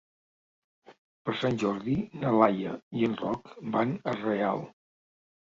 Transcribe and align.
Per 1.27 1.35
Sant 1.41 1.59
Jordi 1.63 1.97
na 2.23 2.33
Laia 2.39 2.73
i 3.03 3.07
en 3.11 3.15
Roc 3.21 3.53
van 3.77 3.95
a 4.01 4.17
Real. 4.19 4.67